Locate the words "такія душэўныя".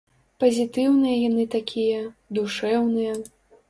1.59-3.13